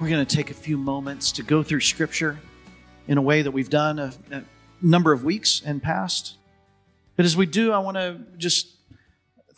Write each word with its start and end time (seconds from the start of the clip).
we're 0.00 0.08
going 0.08 0.24
to 0.24 0.36
take 0.36 0.50
a 0.50 0.54
few 0.54 0.78
moments 0.78 1.30
to 1.32 1.42
go 1.42 1.62
through 1.62 1.80
Scripture 1.80 2.38
in 3.06 3.18
a 3.18 3.22
way 3.22 3.42
that 3.42 3.50
we've 3.50 3.68
done 3.68 3.98
a, 3.98 4.12
a 4.30 4.42
number 4.80 5.12
of 5.12 5.24
weeks 5.24 5.60
and 5.62 5.82
past. 5.82 6.36
But 7.16 7.26
as 7.26 7.36
we 7.36 7.44
do, 7.44 7.70
I 7.70 7.80
want 7.80 7.98
to 7.98 8.18
just 8.38 8.76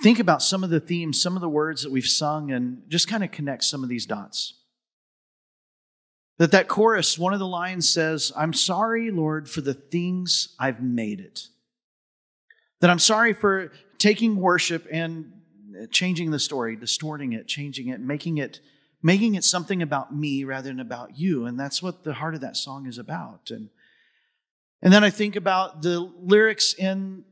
think 0.02 0.18
about 0.18 0.42
some 0.42 0.64
of 0.64 0.70
the 0.70 0.80
themes, 0.80 1.22
some 1.22 1.36
of 1.36 1.42
the 1.42 1.48
words 1.48 1.84
that 1.84 1.92
we've 1.92 2.04
sung, 2.04 2.50
and 2.50 2.82
just 2.88 3.06
kind 3.06 3.22
of 3.22 3.30
connect 3.30 3.62
some 3.62 3.84
of 3.84 3.88
these 3.88 4.04
dots. 4.04 4.54
That 6.38 6.50
that 6.50 6.66
chorus, 6.66 7.16
one 7.16 7.32
of 7.32 7.38
the 7.38 7.46
lines 7.46 7.88
says, 7.88 8.32
I'm 8.36 8.52
sorry, 8.52 9.12
Lord, 9.12 9.48
for 9.48 9.60
the 9.60 9.74
things 9.74 10.56
I've 10.58 10.82
made 10.82 11.20
it. 11.20 11.46
That 12.80 12.90
I'm 12.90 12.98
sorry 12.98 13.32
for 13.32 13.70
taking 13.98 14.34
worship 14.34 14.88
and 14.90 15.34
changing 15.92 16.32
the 16.32 16.40
story, 16.40 16.74
distorting 16.74 17.32
it, 17.32 17.46
changing 17.46 17.88
it, 17.90 18.00
making 18.00 18.38
it 18.38 18.58
making 19.02 19.34
it 19.34 19.44
something 19.44 19.82
about 19.82 20.14
me 20.14 20.44
rather 20.44 20.68
than 20.68 20.80
about 20.80 21.18
you. 21.18 21.46
And 21.46 21.58
that's 21.58 21.82
what 21.82 22.04
the 22.04 22.14
heart 22.14 22.34
of 22.34 22.40
that 22.42 22.56
song 22.56 22.86
is 22.86 22.98
about. 22.98 23.50
And, 23.50 23.68
and 24.80 24.92
then 24.92 25.02
I 25.02 25.10
think 25.10 25.36
about 25.36 25.82
the 25.82 26.00
lyrics 26.00 26.74
in 26.74 27.24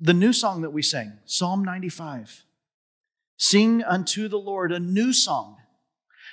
the 0.00 0.14
new 0.14 0.32
song 0.32 0.62
that 0.62 0.70
we 0.70 0.82
sang, 0.82 1.14
Psalm 1.24 1.64
95. 1.64 2.44
Sing 3.36 3.82
unto 3.82 4.28
the 4.28 4.38
Lord 4.38 4.70
a 4.70 4.78
new 4.78 5.12
song. 5.12 5.56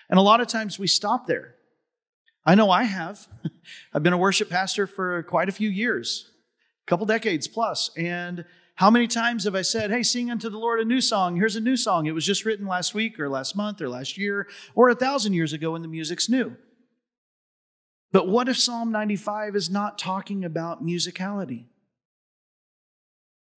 And 0.10 0.20
a 0.20 0.22
lot 0.22 0.42
of 0.42 0.48
times 0.48 0.78
we 0.78 0.88
stop 0.88 1.26
there. 1.26 1.56
I 2.46 2.56
know 2.56 2.70
I 2.70 2.84
have. 2.84 3.28
I've 3.94 4.04
been 4.04 4.14
a 4.14 4.18
worship 4.18 4.50
pastor 4.50 4.88
for 4.88 5.24
quite 5.24 5.48
a 5.48 5.54
few 5.54 5.70
years, 5.70 6.32
a 6.86 6.90
couple 6.90 7.06
decades 7.06 7.48
plus, 7.48 7.92
and 7.96 8.46
how 8.82 8.90
many 8.90 9.06
times 9.06 9.44
have 9.44 9.54
I 9.54 9.62
said, 9.62 9.92
hey, 9.92 10.02
sing 10.02 10.32
unto 10.32 10.50
the 10.50 10.58
Lord 10.58 10.80
a 10.80 10.86
new 10.86 11.02
song? 11.02 11.36
Here's 11.36 11.56
a 11.56 11.62
new 11.62 11.78
song. 11.78 12.08
It 12.08 12.16
was 12.16 12.26
just 12.26 12.46
written 12.46 12.66
last 12.66 12.96
week 12.96 13.20
or 13.20 13.30
last 13.30 13.56
month 13.56 13.80
or 13.80 13.88
last 13.88 14.18
year 14.18 14.48
or 14.74 14.90
a 14.90 14.96
thousand 14.96 15.34
years 15.34 15.54
ago 15.54 15.74
when 15.74 15.84
the 15.84 15.88
music's 15.88 16.28
new. 16.28 16.58
But 18.12 18.28
what 18.28 18.50
if 18.50 18.58
Psalm 18.58 18.92
95 18.92 19.56
is 19.56 19.70
not 19.70 20.00
talking 20.00 20.44
about 20.44 20.84
musicality? 20.84 21.66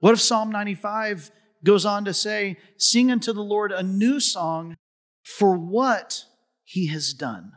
What 0.00 0.12
if 0.12 0.20
Psalm 0.20 0.52
95 0.52 1.30
goes 1.64 1.86
on 1.86 2.04
to 2.04 2.12
say, 2.12 2.58
Sing 2.76 3.10
unto 3.10 3.32
the 3.32 3.40
Lord 3.40 3.72
a 3.72 3.82
new 3.82 4.20
song 4.20 4.76
for 5.22 5.56
what 5.56 6.26
he 6.64 6.88
has 6.88 7.14
done? 7.14 7.52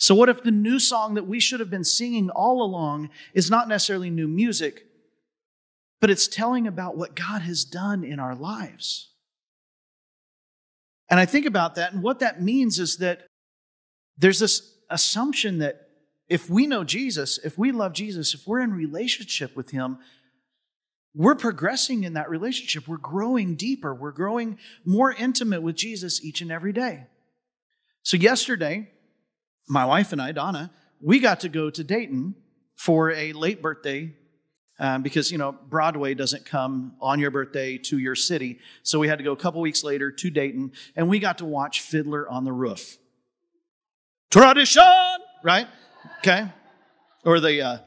So, 0.00 0.16
what 0.16 0.28
if 0.28 0.42
the 0.42 0.50
new 0.50 0.80
song 0.80 1.14
that 1.14 1.28
we 1.28 1.38
should 1.38 1.60
have 1.60 1.70
been 1.70 1.84
singing 1.84 2.28
all 2.28 2.60
along 2.60 3.10
is 3.34 3.48
not 3.48 3.68
necessarily 3.68 4.10
new 4.10 4.26
music, 4.26 4.84
but 6.00 6.10
it's 6.10 6.28
telling 6.28 6.66
about 6.66 6.96
what 6.96 7.16
God 7.16 7.42
has 7.42 7.64
done 7.64 8.04
in 8.04 8.20
our 8.20 8.34
lives. 8.34 9.12
And 11.10 11.18
I 11.18 11.26
think 11.26 11.46
about 11.46 11.74
that, 11.76 11.92
and 11.92 12.02
what 12.02 12.20
that 12.20 12.42
means 12.42 12.78
is 12.78 12.98
that 12.98 13.26
there's 14.16 14.38
this 14.38 14.74
assumption 14.90 15.58
that 15.58 15.88
if 16.28 16.50
we 16.50 16.66
know 16.66 16.84
Jesus, 16.84 17.38
if 17.42 17.56
we 17.56 17.72
love 17.72 17.94
Jesus, 17.94 18.34
if 18.34 18.46
we're 18.46 18.60
in 18.60 18.72
relationship 18.72 19.56
with 19.56 19.70
Him, 19.70 19.98
we're 21.14 21.34
progressing 21.34 22.04
in 22.04 22.12
that 22.12 22.28
relationship. 22.28 22.86
We're 22.86 22.98
growing 22.98 23.56
deeper. 23.56 23.94
We're 23.94 24.12
growing 24.12 24.58
more 24.84 25.12
intimate 25.12 25.62
with 25.62 25.74
Jesus 25.74 26.22
each 26.22 26.42
and 26.42 26.52
every 26.52 26.72
day. 26.72 27.06
So, 28.02 28.16
yesterday, 28.16 28.90
my 29.68 29.84
wife 29.84 30.12
and 30.12 30.20
I, 30.20 30.32
Donna, 30.32 30.70
we 31.00 31.18
got 31.18 31.40
to 31.40 31.48
go 31.48 31.70
to 31.70 31.82
Dayton 31.82 32.34
for 32.76 33.10
a 33.10 33.32
late 33.32 33.62
birthday 33.62 34.14
um, 34.78 35.02
because 35.02 35.30
you 35.32 35.38
know 35.38 35.52
Broadway 35.52 36.14
doesn't 36.14 36.44
come 36.44 36.94
on 37.00 37.18
your 37.18 37.30
birthday 37.30 37.78
to 37.78 37.98
your 37.98 38.14
city. 38.14 38.58
So 38.82 38.98
we 38.98 39.08
had 39.08 39.18
to 39.18 39.24
go 39.24 39.32
a 39.32 39.36
couple 39.36 39.60
weeks 39.60 39.82
later 39.82 40.10
to 40.10 40.30
Dayton, 40.30 40.72
and 40.96 41.08
we 41.08 41.18
got 41.18 41.38
to 41.38 41.44
watch 41.44 41.80
Fiddler 41.80 42.28
on 42.28 42.44
the 42.44 42.52
Roof. 42.52 42.98
Tradition, 44.30 44.82
right? 45.42 45.66
Okay, 46.18 46.48
or 47.24 47.40
the. 47.40 47.62
Uh, 47.62 47.78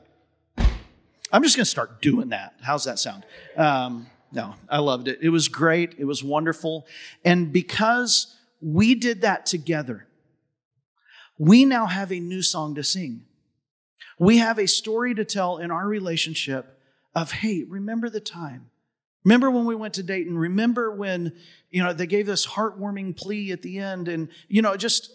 I'm 1.33 1.43
just 1.43 1.55
going 1.55 1.63
to 1.63 1.69
start 1.69 2.01
doing 2.01 2.29
that. 2.29 2.55
How's 2.61 2.83
that 2.83 2.99
sound? 2.99 3.25
Um, 3.55 4.07
no, 4.33 4.55
I 4.67 4.79
loved 4.79 5.07
it. 5.07 5.19
It 5.21 5.29
was 5.29 5.47
great. 5.47 5.95
It 5.97 6.03
was 6.03 6.23
wonderful, 6.23 6.85
and 7.23 7.53
because 7.53 8.35
we 8.59 8.95
did 8.95 9.21
that 9.21 9.45
together, 9.45 10.07
we 11.37 11.63
now 11.63 11.85
have 11.85 12.11
a 12.11 12.19
new 12.19 12.41
song 12.41 12.75
to 12.75 12.83
sing. 12.83 13.23
We 14.19 14.37
have 14.37 14.59
a 14.59 14.67
story 14.67 15.15
to 15.15 15.25
tell 15.25 15.57
in 15.57 15.71
our 15.71 15.87
relationship 15.87 16.77
of, 17.15 17.31
hey, 17.31 17.63
remember 17.67 18.09
the 18.09 18.19
time. 18.19 18.69
Remember 19.23 19.51
when 19.51 19.65
we 19.65 19.75
went 19.75 19.93
to 19.95 20.03
Dayton? 20.03 20.37
Remember 20.37 20.95
when, 20.95 21.33
you 21.69 21.83
know, 21.83 21.93
they 21.93 22.07
gave 22.07 22.25
this 22.25 22.47
heartwarming 22.47 23.15
plea 23.15 23.51
at 23.51 23.61
the 23.61 23.77
end 23.77 24.07
and, 24.07 24.29
you 24.47 24.61
know, 24.61 24.75
just, 24.75 25.11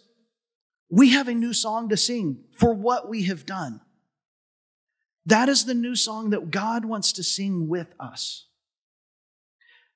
we 0.88 1.10
have 1.10 1.28
a 1.28 1.34
new 1.34 1.52
song 1.52 1.88
to 1.88 1.96
sing 1.96 2.44
for 2.52 2.72
what 2.72 3.08
we 3.08 3.24
have 3.24 3.44
done. 3.44 3.80
That 5.24 5.48
is 5.48 5.64
the 5.64 5.74
new 5.74 5.96
song 5.96 6.30
that 6.30 6.52
God 6.52 6.84
wants 6.84 7.12
to 7.14 7.24
sing 7.24 7.68
with 7.68 7.88
us. 7.98 8.46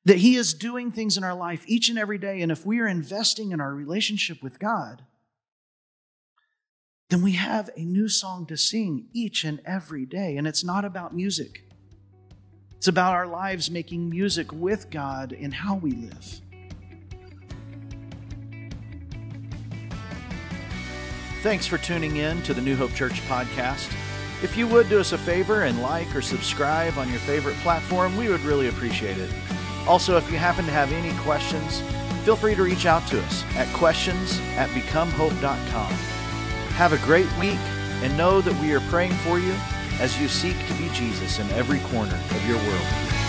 That 0.04 0.18
He 0.18 0.34
is 0.34 0.54
doing 0.54 0.90
things 0.90 1.16
in 1.16 1.22
our 1.22 1.34
life 1.34 1.62
each 1.68 1.88
and 1.88 1.98
every 1.98 2.18
day. 2.18 2.40
And 2.40 2.50
if 2.50 2.66
we 2.66 2.80
are 2.80 2.88
investing 2.88 3.52
in 3.52 3.60
our 3.60 3.72
relationship 3.72 4.42
with 4.42 4.58
God, 4.58 5.04
then 7.10 7.22
we 7.22 7.32
have 7.32 7.70
a 7.76 7.84
new 7.84 8.08
song 8.08 8.46
to 8.46 8.56
sing 8.56 9.06
each 9.12 9.44
and 9.44 9.60
every 9.64 10.06
day. 10.06 10.36
And 10.36 10.48
it's 10.48 10.64
not 10.64 10.84
about 10.84 11.14
music. 11.14 11.62
It's 12.80 12.88
about 12.88 13.12
our 13.12 13.26
lives 13.26 13.70
making 13.70 14.08
music 14.08 14.50
with 14.54 14.88
God 14.88 15.36
and 15.38 15.52
how 15.52 15.74
we 15.74 15.90
live. 15.90 16.40
Thanks 21.42 21.66
for 21.66 21.76
tuning 21.76 22.16
in 22.16 22.40
to 22.44 22.54
the 22.54 22.62
New 22.62 22.76
Hope 22.76 22.94
Church 22.94 23.20
podcast. 23.28 23.86
If 24.42 24.56
you 24.56 24.66
would 24.68 24.88
do 24.88 24.98
us 24.98 25.12
a 25.12 25.18
favor 25.18 25.64
and 25.64 25.82
like 25.82 26.16
or 26.16 26.22
subscribe 26.22 26.96
on 26.96 27.10
your 27.10 27.18
favorite 27.18 27.56
platform, 27.56 28.16
we 28.16 28.30
would 28.30 28.40
really 28.40 28.68
appreciate 28.68 29.18
it. 29.18 29.30
Also, 29.86 30.16
if 30.16 30.32
you 30.32 30.38
happen 30.38 30.64
to 30.64 30.72
have 30.72 30.90
any 30.90 31.12
questions, 31.18 31.82
feel 32.24 32.34
free 32.34 32.54
to 32.54 32.62
reach 32.62 32.86
out 32.86 33.06
to 33.08 33.20
us 33.24 33.44
at 33.56 33.70
questions 33.74 34.40
at 34.56 34.70
becomehope.com. 34.70 35.92
Have 36.72 36.94
a 36.94 37.04
great 37.04 37.28
week 37.38 37.60
and 38.02 38.16
know 38.16 38.40
that 38.40 38.58
we 38.62 38.72
are 38.72 38.80
praying 38.88 39.12
for 39.16 39.38
you 39.38 39.54
as 40.00 40.18
you 40.18 40.28
seek 40.28 40.56
to 40.66 40.74
be 40.74 40.88
Jesus 40.88 41.38
in 41.38 41.50
every 41.50 41.78
corner 41.80 42.18
of 42.30 42.48
your 42.48 42.56
world. 42.56 43.19